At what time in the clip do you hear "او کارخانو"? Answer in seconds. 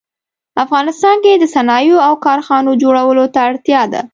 2.07-2.71